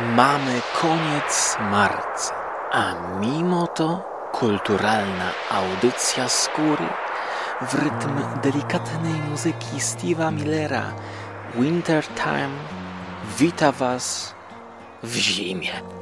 [0.00, 2.34] Mamy koniec marca,
[2.72, 6.88] a mimo to kulturalna audycja skóry
[7.60, 10.92] w rytm delikatnej muzyki Steve'a Millera
[11.54, 12.56] Wintertime
[13.38, 14.34] wita Was
[15.02, 15.99] w zimie.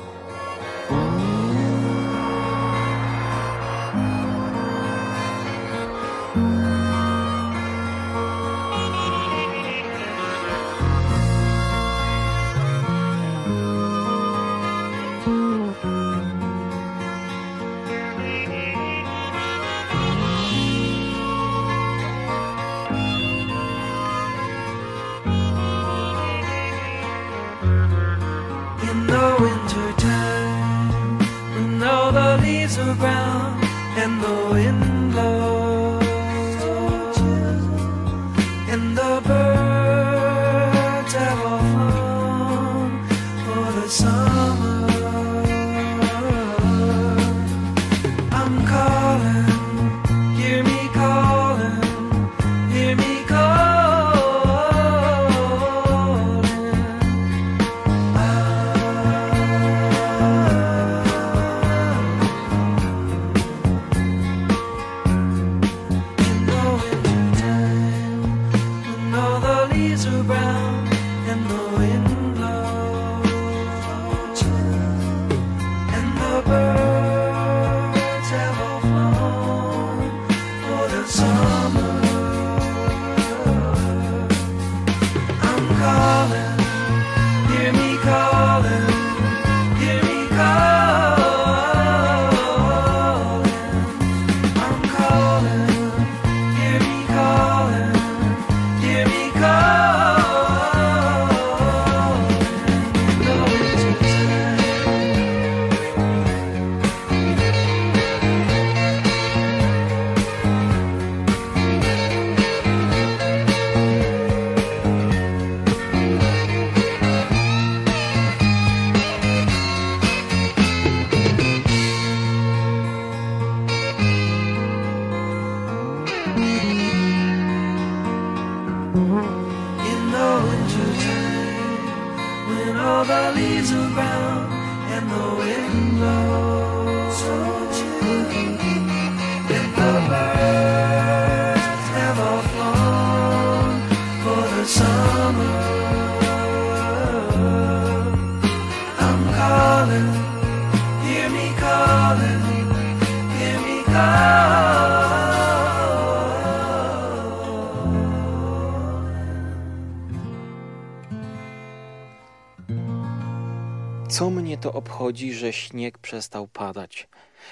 [164.08, 167.08] Co mnie to obchodzi, że śnieg przestał padać?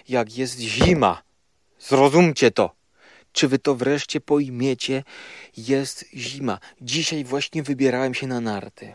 [0.08, 1.22] Jak jest zima!
[1.80, 2.70] Zrozumcie to!
[3.32, 5.04] Czy wy to wreszcie pojmiecie?
[5.56, 6.58] Jest zima.
[6.80, 8.94] Dzisiaj właśnie wybierałem się na narty.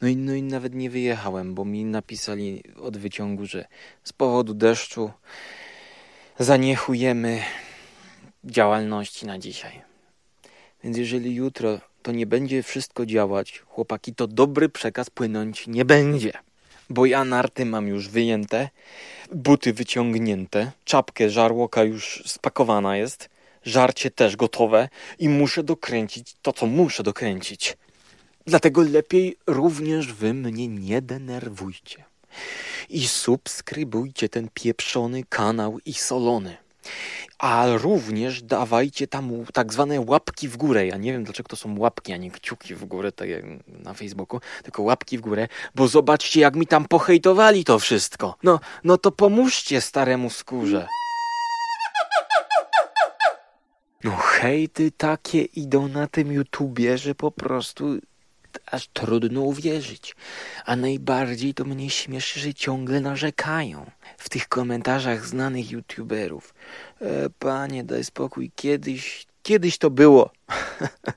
[0.00, 3.64] No i, no i nawet nie wyjechałem, bo mi napisali od wyciągu, że
[4.04, 5.10] z powodu deszczu
[6.38, 7.42] zaniechujemy
[8.44, 9.82] działalności na dzisiaj.
[10.84, 16.32] Więc jeżeli jutro to nie będzie wszystko działać, chłopaki, to dobry przekaz płynąć nie będzie
[16.90, 18.68] bo ja narty mam już wyjęte,
[19.32, 23.28] buty wyciągnięte, czapkę żarłoka już spakowana jest,
[23.64, 27.76] żarcie też gotowe i muszę dokręcić to, co muszę dokręcić.
[28.46, 32.04] Dlatego lepiej również wy mnie nie denerwujcie.
[32.88, 36.56] I subskrybujcie ten pieprzony kanał i solony
[37.44, 40.86] a również dawajcie tam tak zwane łapki w górę.
[40.86, 43.94] Ja nie wiem, dlaczego to są łapki, a nie kciuki w górę, tak jak na
[43.94, 48.36] Facebooku, tylko łapki w górę, bo zobaczcie, jak mi tam pohejtowali to wszystko.
[48.42, 50.86] No, no to pomóżcie staremu skórze.
[54.04, 57.98] No hejty takie idą na tym YouTubie, że po prostu
[58.66, 60.16] aż trudno uwierzyć.
[60.64, 66.54] A najbardziej to mnie śmieszy, że ciągle narzekają w tych komentarzach znanych youtuberów.
[67.00, 70.30] E, panie, daj spokój, kiedyś, kiedyś to było.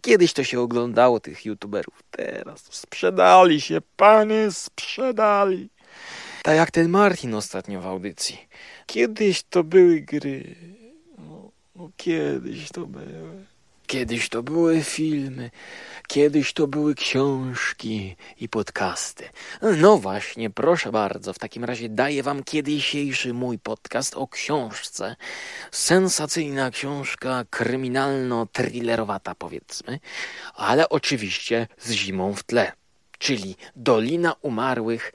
[0.00, 2.02] Kiedyś to się oglądało tych youtuberów.
[2.10, 5.70] Teraz sprzedali się, panie, sprzedali.
[6.42, 8.48] Tak jak ten Martin ostatnio w audycji.
[8.86, 10.54] Kiedyś to były gry.
[11.18, 13.46] No, no kiedyś to były.
[13.90, 15.50] Kiedyś to były filmy,
[16.08, 19.28] kiedyś to były książki i podcasty.
[19.62, 25.16] No właśnie, proszę bardzo, w takim razie daję wam kiedysiejszy mój podcast o książce.
[25.70, 30.00] Sensacyjna książka, kryminalno-thrillerowata powiedzmy,
[30.54, 32.72] ale oczywiście z zimą w tle.
[33.18, 35.12] czyli Dolina Umarłych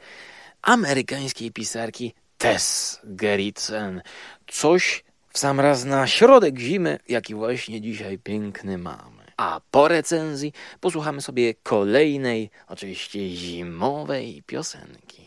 [0.62, 4.01] amerykańskiej pisarki Tess Gerritsen.
[4.48, 5.05] Coś
[5.36, 9.24] w sam raz na środek zimy, jaki właśnie dzisiaj piękny mamy.
[9.38, 15.26] A po recenzji posłuchamy sobie kolejnej, oczywiście zimowej piosenki.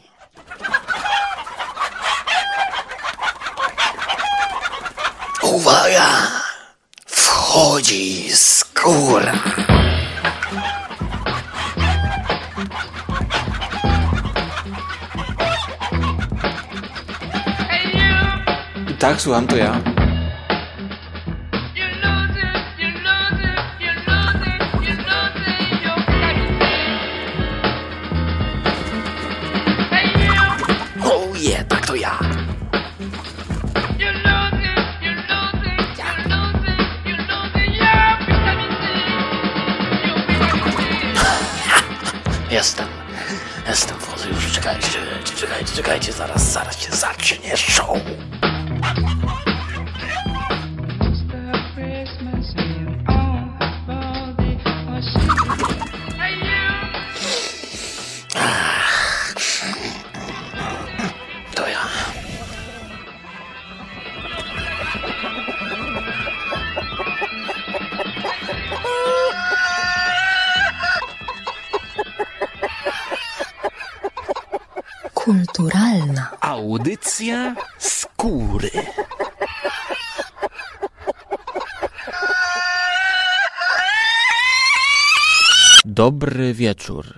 [5.42, 6.08] Uwaga!
[7.06, 9.32] Wchodzi skóra.
[18.98, 19.87] Tak, słucham, to ja.
[42.50, 42.86] Jestem.
[43.68, 44.88] Jestem w już czekajcie,
[45.40, 47.98] czekajcie, czekajcie, zaraz, zaraz się zacznie show.
[85.90, 87.14] Dobry wieczór.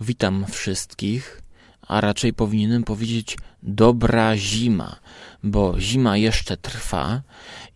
[0.00, 1.42] Witam wszystkich,
[1.88, 4.96] a raczej powinienem powiedzieć dobra zima,
[5.42, 7.22] bo zima jeszcze trwa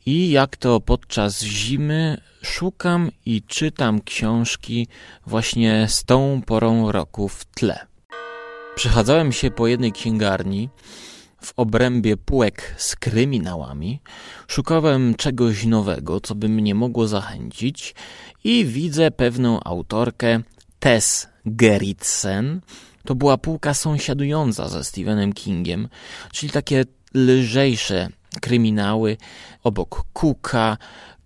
[0.07, 4.89] i jak to podczas zimy szukam i czytam książki
[5.27, 7.87] właśnie z tą porą roku w tle.
[8.75, 10.69] Przechadzałem się po jednej księgarni
[11.43, 14.01] w obrębie półek z kryminałami,
[14.49, 17.95] szukałem czegoś nowego, co by mnie mogło zachęcić
[18.45, 20.41] i widzę pewną autorkę
[20.81, 22.61] Tess Gerritsen.
[23.05, 25.89] To była półka sąsiadująca ze Stephenem Kingiem,
[26.33, 26.85] czyli takie
[27.15, 28.09] lżejsze
[28.41, 29.17] kryminały
[29.63, 30.77] obok Cooka,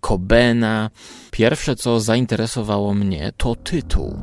[0.01, 0.89] Cobena.
[1.31, 4.19] Pierwsze, co zainteresowało mnie, to tytuł.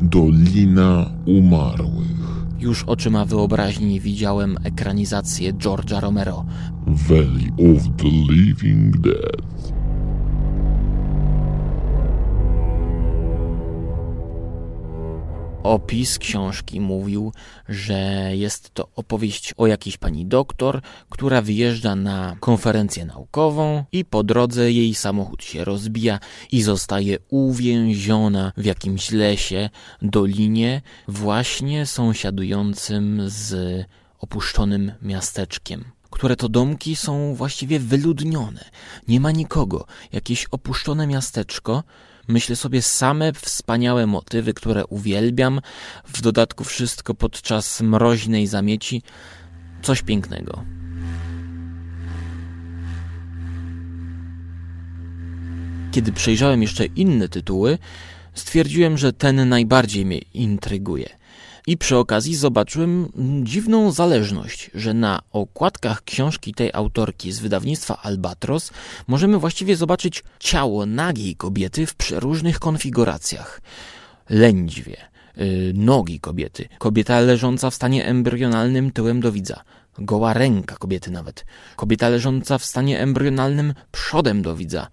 [0.00, 2.37] Dolina Umarłych.
[2.60, 6.44] Już oczyma wyobraźni widziałem ekranizację George'a Romero.
[6.86, 9.57] Valley of the Living Dead.
[15.68, 17.32] Opis książki mówił,
[17.68, 20.80] że jest to opowieść o jakiejś pani doktor,
[21.10, 26.18] która wyjeżdża na konferencję naukową i po drodze jej samochód się rozbija
[26.52, 29.70] i zostaje uwięziona w jakimś lesie,
[30.02, 33.84] dolinie, właśnie sąsiadującym z
[34.18, 38.64] opuszczonym miasteczkiem które to domki są właściwie wyludnione.
[39.08, 39.86] Nie ma nikogo.
[40.12, 41.82] Jakieś opuszczone miasteczko.
[42.28, 45.60] Myślę sobie same wspaniałe motywy, które uwielbiam.
[46.04, 49.02] W dodatku wszystko podczas mroźnej zamieci.
[49.82, 50.64] Coś pięknego.
[55.92, 57.78] Kiedy przejrzałem jeszcze inne tytuły,
[58.34, 61.08] stwierdziłem, że ten najbardziej mnie intryguje.
[61.68, 63.08] I przy okazji zobaczyłem
[63.42, 68.70] dziwną zależność, że na okładkach książki tej autorki z wydawnictwa Albatros
[69.06, 73.60] możemy właściwie zobaczyć ciało nagiej kobiety w przeróżnych konfiguracjach.
[74.30, 74.96] Lędźwie,
[75.36, 79.62] yy, nogi kobiety, kobieta leżąca w stanie embrionalnym tyłem do widza,
[79.98, 81.44] goła ręka kobiety nawet,
[81.76, 84.86] kobieta leżąca w stanie embrionalnym przodem do widza,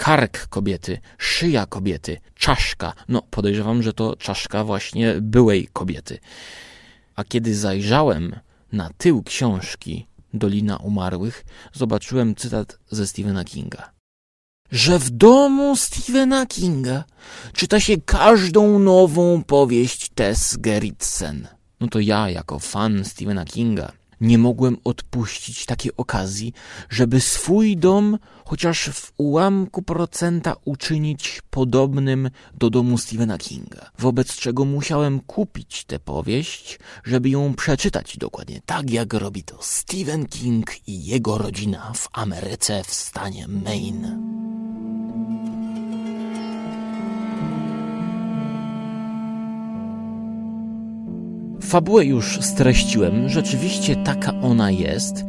[0.00, 2.92] kark kobiety, szyja kobiety, czaszka.
[3.08, 6.18] No, podejrzewam, że to czaszka właśnie byłej kobiety.
[7.16, 8.36] A kiedy zajrzałem
[8.72, 13.90] na tył książki Dolina Umarłych, zobaczyłem cytat ze Stephena Kinga.
[14.70, 17.04] Że w domu Stephena Kinga
[17.52, 21.48] czyta się każdą nową powieść Tess Gerritsen.
[21.80, 26.52] No to ja, jako fan Stephena Kinga, nie mogłem odpuścić takiej okazji,
[26.90, 33.90] żeby swój dom chociaż w ułamku procenta uczynić podobnym do domu Stephena Kinga.
[33.98, 40.26] Wobec czego musiałem kupić tę powieść, żeby ją przeczytać dokładnie tak, jak robi to Stephen
[40.26, 44.69] King i jego rodzina w Ameryce w stanie Maine.
[51.70, 55.24] Fabułę już streściłem, rzeczywiście taka ona jest.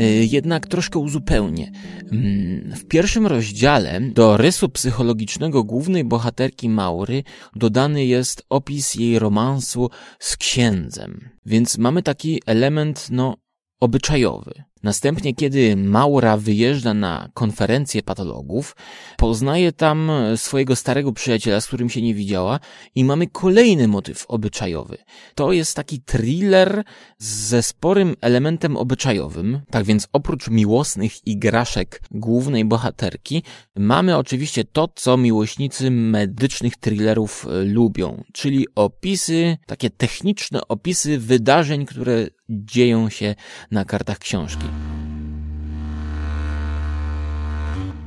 [0.00, 1.70] y, jednak troszkę uzupełnię.
[2.12, 7.22] Mm, w pierwszym rozdziale do rysu psychologicznego głównej bohaterki Maury
[7.56, 11.30] dodany jest opis jej romansu z księdzem.
[11.46, 13.36] Więc mamy taki element, no,
[13.80, 14.64] obyczajowy.
[14.84, 18.76] Następnie, kiedy Maura wyjeżdża na konferencję patologów,
[19.16, 22.60] poznaje tam swojego starego przyjaciela, z którym się nie widziała
[22.94, 24.98] i mamy kolejny motyw obyczajowy.
[25.34, 26.82] To jest taki thriller
[27.18, 29.60] ze sporym elementem obyczajowym.
[29.70, 33.42] Tak więc oprócz miłosnych igraszek głównej bohaterki,
[33.76, 41.86] mamy oczywiście to, co miłośnicy medycznych thrillerów e, lubią, czyli opisy, takie techniczne opisy wydarzeń,
[41.86, 43.34] które dzieją się
[43.70, 44.64] na kartach książki.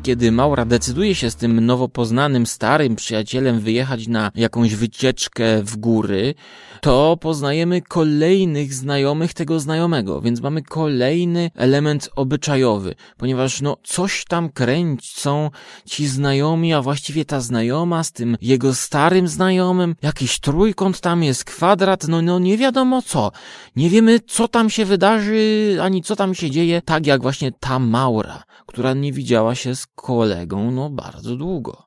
[0.08, 5.78] Kiedy Maura decyduje się z tym nowo poznanym starym przyjacielem wyjechać na jakąś wycieczkę w
[5.78, 6.36] góry,
[6.82, 14.50] to poznajemy kolejnych znajomych tego znajomego, więc mamy kolejny element obyczajowy, ponieważ no coś tam
[14.50, 15.50] kręcą
[15.86, 21.44] ci znajomi, a właściwie ta znajoma z tym jego starym znajomym, jakiś trójkąt tam jest,
[21.44, 23.32] kwadrat, no, no nie wiadomo co.
[23.76, 27.80] Nie wiemy co tam się wydarzy, ani co tam się dzieje, tak jak właśnie ta
[27.80, 31.84] Maura, która nie widziała się z kolegą no bardzo długo.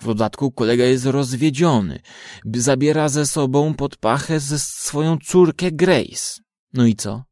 [0.00, 2.00] W dodatku kolega jest rozwiedziony.
[2.54, 6.40] Zabiera ze sobą pod pachę ze swoją córkę Grace.
[6.72, 7.24] No i co?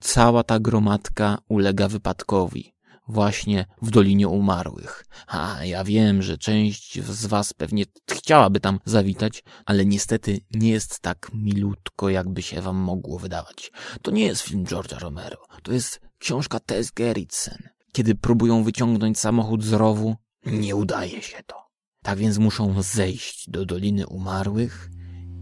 [0.00, 2.72] Cała ta gromadka ulega wypadkowi.
[3.08, 5.04] Właśnie w Dolinie Umarłych.
[5.26, 11.00] A ja wiem, że część z was pewnie chciałaby tam zawitać, ale niestety nie jest
[11.00, 13.72] tak milutko, jakby się wam mogło wydawać.
[14.02, 15.38] To nie jest film George'a Romero.
[15.62, 17.68] To jest książka Tess Gerritsen.
[17.92, 21.56] Kiedy próbują wyciągnąć samochód z rowu, nie udaje się to.
[22.02, 24.90] Tak więc muszą zejść do Doliny Umarłych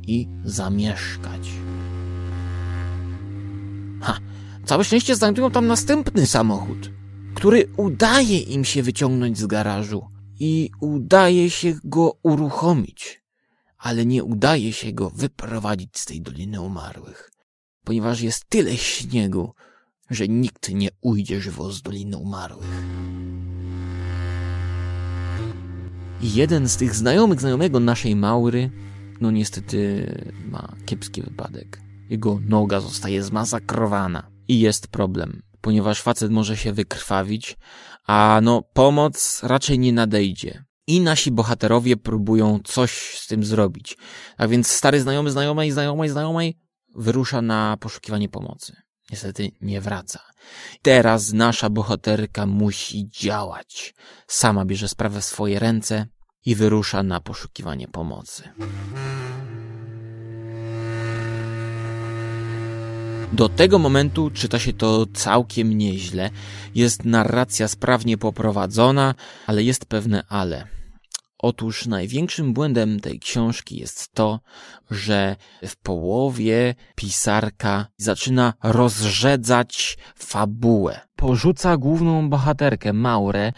[0.06, 1.50] i zamieszkać.
[4.02, 4.18] Ha!
[4.64, 6.90] Całe szczęście znajdują tam następny samochód,
[7.34, 10.06] który udaje im się wyciągnąć z garażu
[10.40, 13.22] i udaje się go uruchomić,
[13.78, 17.30] ale nie udaje się go wyprowadzić z tej Doliny Umarłych,
[17.84, 19.54] ponieważ jest tyle śniegu,
[20.10, 22.84] że nikt nie ujdzie żywo z Doliny Umarłych.
[26.22, 28.70] Jeden z tych znajomych znajomego naszej Maury,
[29.20, 30.06] no niestety
[30.44, 31.80] ma kiepski wypadek.
[32.10, 34.30] Jego noga zostaje zmasakrowana.
[34.48, 37.56] I jest problem, ponieważ facet może się wykrwawić,
[38.06, 40.64] a no pomoc raczej nie nadejdzie.
[40.86, 43.96] I nasi bohaterowie próbują coś z tym zrobić.
[44.36, 46.58] A więc stary znajomy znajomej, znajomej, znajomej
[46.96, 48.79] wyrusza na poszukiwanie pomocy
[49.10, 50.20] niestety nie wraca.
[50.82, 53.94] Teraz nasza bohaterka musi działać.
[54.26, 56.06] Sama bierze sprawę w swoje ręce
[56.46, 58.42] i wyrusza na poszukiwanie pomocy.
[63.32, 66.30] Do tego momentu czyta się to całkiem nieźle.
[66.74, 69.14] Jest narracja sprawnie poprowadzona,
[69.46, 70.79] ale jest pewne ale.
[71.42, 74.40] Otóż największym błędem tej książki jest to,
[74.90, 81.00] że w połowie pisarka zaczyna rozrzedzać fabułę.
[81.16, 83.52] Porzuca główną bohaterkę, Maurę,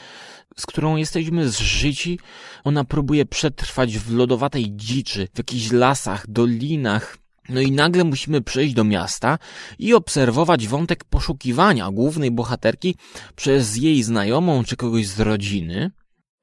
[0.57, 2.19] z którą jesteśmy zżyci.
[2.65, 8.75] Ona próbuje przetrwać w lodowatej dziczy, w jakichś lasach, dolinach, no i nagle musimy przejść
[8.75, 9.39] do miasta
[9.79, 12.97] i obserwować wątek poszukiwania głównej bohaterki
[13.37, 15.91] przez jej znajomą czy kogoś z rodziny.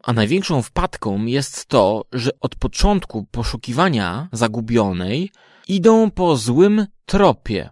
[0.04, 5.32] A największą wpadką jest to, że od początku poszukiwania zagubionej
[5.68, 7.70] idą po złym tropie.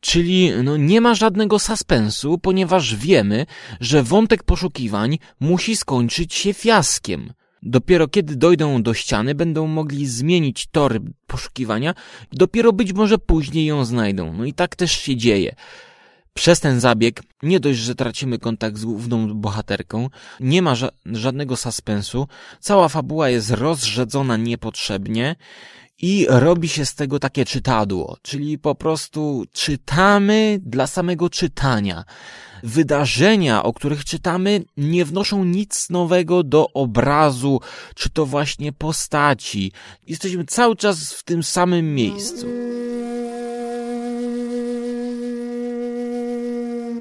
[0.00, 3.46] Czyli no, nie ma żadnego suspensu, ponieważ wiemy,
[3.80, 7.32] że wątek poszukiwań musi skończyć się fiaskiem.
[7.62, 11.94] Dopiero kiedy dojdą do ściany, będą mogli zmienić tory poszukiwania,
[12.32, 14.32] dopiero być może później ją znajdą.
[14.32, 15.54] No i tak też się dzieje.
[16.36, 21.56] Przez ten zabieg nie dość, że tracimy kontakt z główną bohaterką, nie ma ża żadnego
[21.56, 22.28] suspensu,
[22.60, 25.36] cała fabuła jest rozrzedzona niepotrzebnie
[25.98, 32.04] i robi się z tego takie czytadło, czyli po prostu czytamy dla samego czytania.
[32.62, 37.60] Wydarzenia, o których czytamy, nie wnoszą nic nowego do obrazu,
[37.94, 39.72] czy to właśnie postaci.
[40.06, 42.46] Jesteśmy cały czas w tym samym miejscu.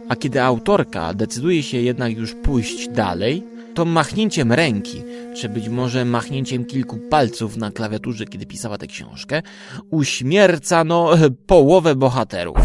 [0.09, 3.43] A kiedy autorka decyduje się jednak już pójść dalej,
[3.73, 5.03] to machnięciem ręki,
[5.35, 9.41] czy być może machnięciem kilku palców na klawiaturze, kiedy pisała tę książkę,
[9.91, 11.09] uśmierca no
[11.47, 12.57] połowę bohaterów.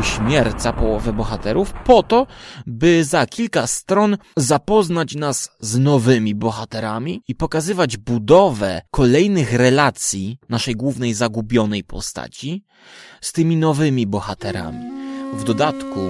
[0.00, 2.26] Uśmierca połowę bohaterów po to,
[2.66, 10.76] by za kilka stron zapoznać nas z nowymi bohaterami i pokazywać budowę kolejnych relacji naszej
[10.76, 12.64] głównej zagubionej postaci
[13.20, 14.93] z tymi nowymi bohaterami.
[15.38, 16.00] W dodatku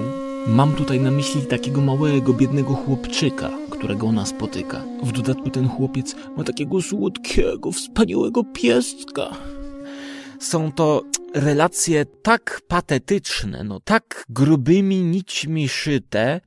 [0.46, 4.84] Mam tutaj na myśli takiego małego, biednego chłopczyka, którego ona spotyka.
[5.02, 9.36] W dodatku ten chłopiec ma takiego słodkiego, wspaniałego pieska.
[10.40, 11.02] Są to
[11.34, 16.40] relacje tak patetyczne, no tak grubymi nićmi szyte,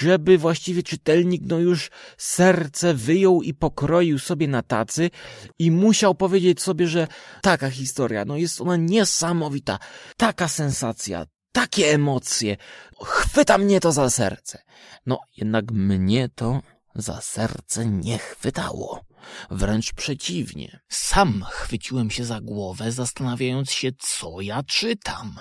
[0.00, 5.10] żeby właściwie czytelnik no już serce wyjął i pokroił sobie na tacy
[5.58, 7.08] i musiał powiedzieć sobie, że
[7.42, 9.78] taka historia, no jest ona niesamowita,
[10.16, 12.56] taka sensacja, takie emocje,
[13.04, 14.62] chwyta mnie to za serce.
[15.06, 16.60] No jednak mnie to
[16.94, 19.04] za serce nie chwytało.
[19.50, 20.80] Wręcz przeciwnie.
[20.88, 25.36] Sam chwyciłem się za głowę, zastanawiając się, co ja czytam.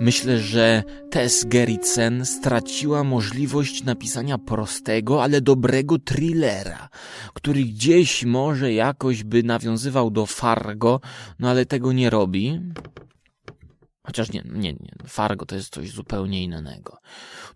[0.00, 6.88] Myślę, że Tess Gerritsen straciła możliwość napisania prostego, ale dobrego thrillera,
[7.34, 11.00] który gdzieś może jakoś by nawiązywał do Fargo,
[11.38, 12.60] no ale tego nie robi.
[14.06, 14.92] Chociaż nie, nie, nie.
[15.06, 16.98] Fargo to jest coś zupełnie innego.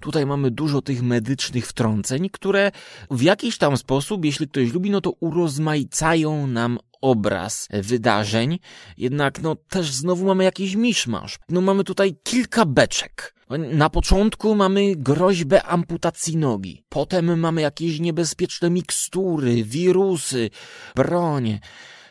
[0.00, 2.72] Tutaj mamy dużo tych medycznych wtrąceń, które
[3.10, 8.58] w jakiś tam sposób, jeśli ktoś lubi, no to urozmaicają nam obraz wydarzeń.
[8.96, 11.38] Jednak, no też znowu mamy jakiś miszmasz.
[11.48, 13.34] No mamy tutaj kilka beczek.
[13.72, 16.84] Na początku mamy groźbę amputacji nogi.
[16.88, 20.50] Potem mamy jakieś niebezpieczne mikstury, wirusy,
[20.96, 21.58] broń,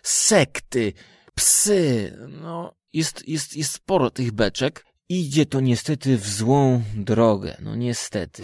[0.03, 0.93] sekty,
[1.35, 2.13] psy.
[2.41, 4.85] No, jest, jest, jest sporo tych beczek.
[5.09, 7.57] Idzie to niestety w złą drogę.
[7.61, 8.43] No niestety.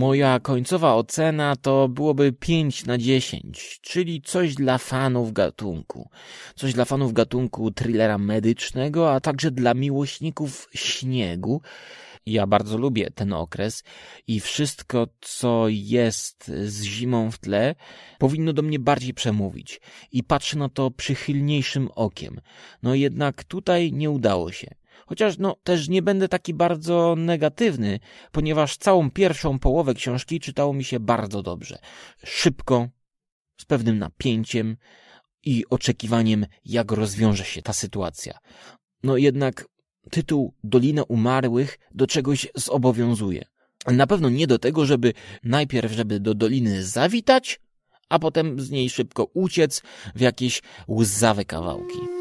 [0.00, 6.10] Moja końcowa ocena to byłoby 5 na 10, czyli coś dla fanów gatunku.
[6.54, 11.62] Coś dla fanów gatunku thrillera medycznego, a także dla miłośników śniegu.
[12.26, 13.84] Ja bardzo lubię ten okres
[14.26, 17.74] i wszystko, co jest z zimą w tle,
[18.18, 19.80] powinno do mnie bardziej przemówić
[20.12, 22.40] i patrzę na to przychylniejszym okiem.
[22.82, 24.79] No jednak tutaj nie udało się.
[25.10, 28.00] Chociaż no też nie będę taki bardzo negatywny,
[28.32, 31.78] ponieważ całą pierwszą połowę książki czytało mi się bardzo dobrze.
[32.24, 32.88] Szybko,
[33.60, 34.76] z pewnym napięciem
[35.44, 38.38] i oczekiwaniem, jak rozwiąże się ta sytuacja.
[39.02, 39.68] No jednak
[40.10, 43.44] tytuł Dolina Umarłych do czegoś zobowiązuje.
[43.86, 45.12] Na pewno nie do tego, żeby
[45.44, 47.60] najpierw, żeby do doliny zawitać,
[48.08, 49.82] a potem z niej szybko uciec
[50.14, 52.19] w jakieś łzawe kawałki.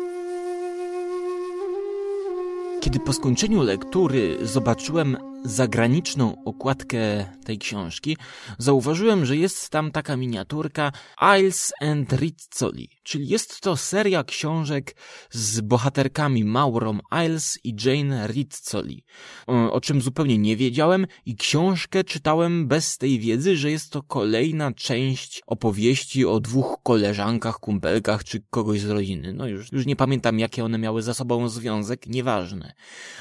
[2.80, 8.18] Kiedy po skończeniu lektury zobaczyłem zagraniczną okładkę tej książki,
[8.58, 10.92] zauważyłem, że jest tam taka miniaturka
[11.40, 14.96] Isles and Rizzoli, czyli jest to seria książek
[15.32, 19.04] z bohaterkami Maurą Isles i Jane Rizzoli,
[19.48, 24.72] o czym zupełnie nie wiedziałem i książkę czytałem bez tej wiedzy, że jest to kolejna
[24.72, 29.34] część opowieści o dwóch koleżankach, kumpelkach czy kogoś z rodziny.
[29.34, 32.74] No już, już nie pamiętam, jakie one miały za sobą związek, nieważne.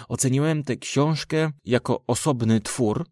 [0.08, 3.06] Oceniłem tę książkę jako osobny twór.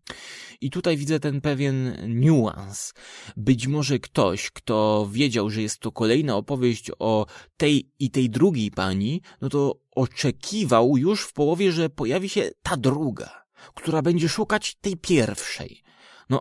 [0.60, 2.94] I tutaj widzę ten pewien niuans.
[3.36, 8.70] Być może ktoś, kto wiedział, że jest to kolejna opowieść o tej i tej drugiej
[8.70, 14.74] pani, no to oczekiwał już w połowie, że pojawi się ta druga, która będzie szukać
[14.74, 15.82] tej pierwszej.
[16.30, 16.40] No,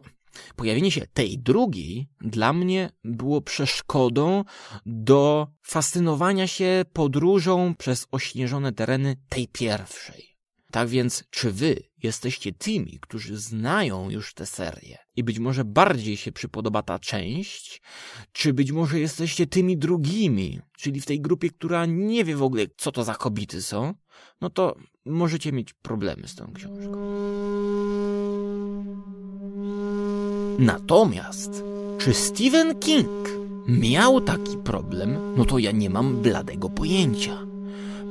[0.55, 4.43] pojawienie się tej drugiej dla mnie było przeszkodą
[4.85, 10.35] do fascynowania się podróżą przez ośnieżone tereny tej pierwszej.
[10.71, 16.17] Tak więc, czy wy jesteście tymi, którzy znają już tę serię i być może bardziej
[16.17, 17.81] się przypodoba ta część,
[18.31, 22.65] czy być może jesteście tymi drugimi, czyli w tej grupie, która nie wie w ogóle,
[22.77, 23.93] co to za kobiety są,
[24.41, 26.95] no to możecie mieć problemy z tą książką.
[30.59, 31.63] Natomiast,
[31.97, 33.29] czy Stephen King
[33.67, 37.37] miał taki problem, no to ja nie mam bladego pojęcia,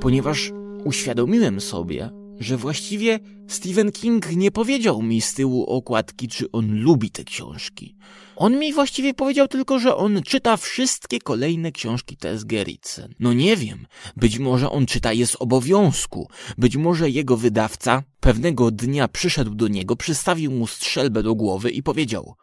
[0.00, 0.52] ponieważ
[0.84, 7.10] uświadomiłem sobie, że właściwie Stephen King nie powiedział mi z tyłu okładki, czy on lubi
[7.10, 7.96] te książki.
[8.36, 13.14] On mi właściwie powiedział tylko, że on czyta wszystkie kolejne książki Tess Gerritsen.
[13.20, 18.70] No nie wiem, być może on czyta je z obowiązku, być może jego wydawca pewnego
[18.70, 22.34] dnia przyszedł do niego, przystawił mu strzelbę do głowy i powiedział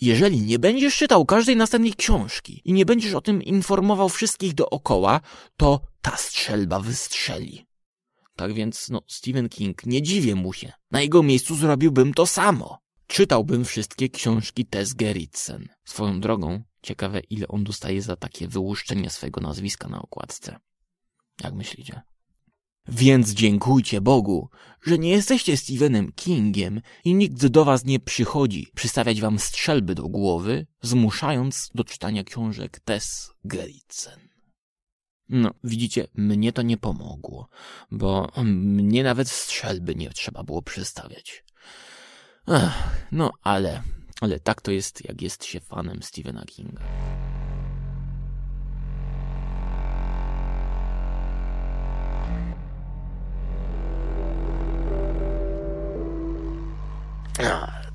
[0.00, 5.20] jeżeli nie będziesz czytał każdej następnej książki i nie będziesz o tym informował wszystkich dookoła,
[5.56, 7.69] to ta strzelba wystrzeli.
[8.40, 10.72] Tak więc, no, Stephen King, nie dziwię mu się.
[10.90, 12.78] Na jego miejscu zrobiłbym to samo.
[13.06, 15.68] Czytałbym wszystkie książki Tess Gerritsen.
[15.84, 20.58] Swoją drogą, ciekawe ile on dostaje za takie wyłuszczenie swojego nazwiska na okładce.
[21.44, 22.00] Jak myślicie?
[22.88, 24.48] Więc dziękujcie Bogu,
[24.82, 30.08] że nie jesteście Stephenem Kingiem i nikt do was nie przychodzi przystawiać wam strzelby do
[30.08, 34.29] głowy, zmuszając do czytania książek Tess Gerritsen.
[35.32, 37.48] No, widzicie, mnie to nie pomogło,
[37.90, 41.44] bo mnie nawet strzelby nie trzeba było przystawiać.
[42.46, 43.82] Ach, no, ale,
[44.20, 46.82] ale tak to jest, jak jest się fanem Stephena Kinga.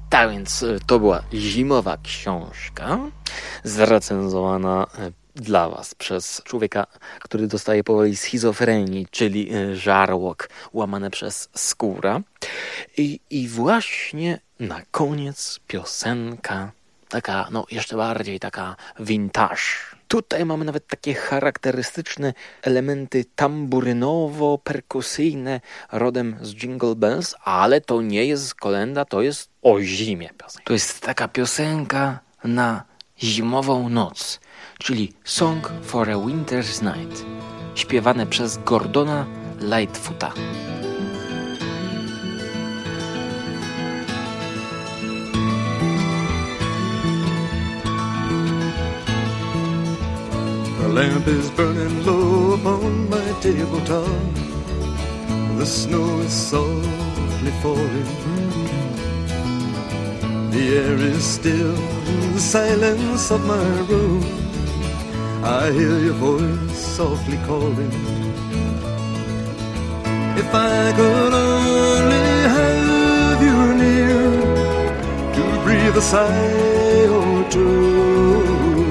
[0.10, 3.00] Tak więc y, to była zimowa książka
[3.64, 6.88] zrecenzowana y, dla Was przez człowieka,
[7.20, 12.22] który dostaje powoli schizofrenii, czyli y, żarłok łamane przez skóra.
[12.98, 16.72] I, I właśnie na koniec piosenka
[17.10, 19.96] taka, no jeszcze bardziej taka vintage.
[20.08, 25.60] Tutaj mamy nawet takie charakterystyczne elementy tamburynowo-perkusyjne
[25.92, 30.66] rodem z Jingle Bells, ale to nie jest kolenda, to jest o zimie piosenka.
[30.66, 32.84] To jest taka piosenka na
[33.24, 34.40] zimową noc,
[34.80, 37.26] czyli Song for a Winter's Night,
[37.76, 39.26] śpiewane przez Gordona
[39.62, 40.32] Lightfoota.
[50.82, 54.06] The lamp is burning low upon my tabletop.
[55.58, 58.06] The snow is softly falling.
[60.52, 61.76] The air is still
[62.08, 64.45] in the silence of my room.
[65.46, 67.94] I hear your voice softly calling.
[70.42, 72.28] If I could only
[72.58, 74.24] have you near
[75.36, 78.86] to breathe a sigh or two.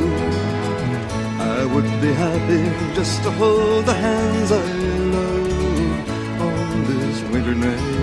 [1.41, 4.65] I would be happy just to hold the hands I
[5.17, 7.94] love on this winter night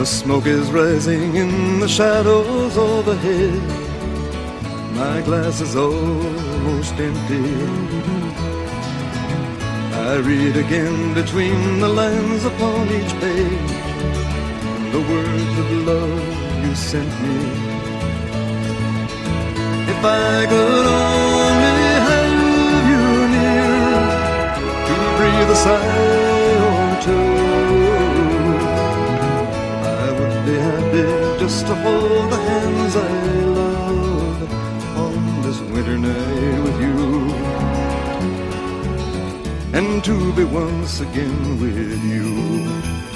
[0.00, 3.62] The smoke is rising in the shadows overhead.
[4.96, 7.44] My glass is almost empty.
[10.08, 13.72] I read again between the lines upon each page
[14.94, 17.38] the words of love you sent me.
[19.92, 21.76] If I could only
[22.08, 22.32] have
[22.90, 23.04] you
[23.36, 23.68] near
[24.88, 26.09] to breathe a sigh
[31.70, 33.10] to hold the hands I
[33.60, 36.98] love on this winter night with you
[39.78, 43.09] and to be once again with you.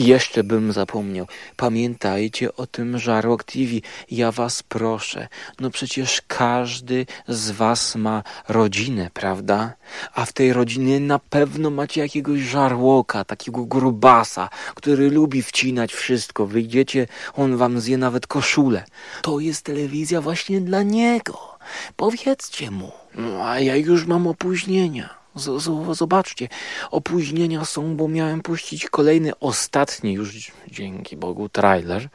[0.00, 1.26] Jeszcze bym zapomniał.
[1.56, 3.72] Pamiętajcie o tym Żarłok TV.
[4.10, 5.28] Ja was proszę.
[5.60, 9.72] No przecież każdy z was ma rodzinę, prawda?
[10.14, 16.46] A w tej rodzinie na pewno macie jakiegoś żarłoka, takiego grubasa, który lubi wcinać wszystko.
[16.46, 18.84] Wyjdziecie, on wam zje nawet koszulę.
[19.22, 21.58] To jest telewizja właśnie dla niego.
[21.96, 22.92] Powiedzcie mu.
[23.14, 25.19] No, a ja już mam opóźnienia.
[25.34, 26.48] Z- z- Zobaczcie,
[26.90, 32.08] opóźnienia są, bo miałem puścić kolejny, ostatni już, dzięki Bogu, trailer,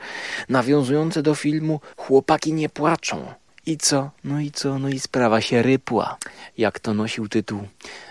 [0.49, 3.34] nawiązujący do filmu Chłopaki nie płaczą.
[3.65, 4.10] I co?
[4.23, 4.80] No i co?
[4.80, 6.17] No i sprawa się rypła.
[6.58, 7.67] Jak to nosił tytuł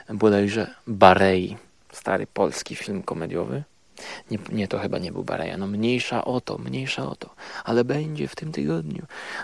[0.09, 1.57] bodajże Barei,
[1.93, 3.63] stary polski film komediowy.
[4.31, 5.57] Nie, nie, to chyba nie był Bareja.
[5.59, 7.31] No mniejsza o to, mniejsza o to.
[7.65, 9.03] Ale będzie w tym tygodniu.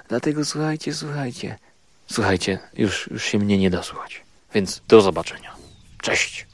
[0.09, 1.59] Dlatego słuchajcie, słuchajcie.
[2.07, 4.23] Słuchajcie, już, już się mnie nie da słuchać.
[4.55, 5.55] Więc do zobaczenia.
[6.03, 6.47] Cześć.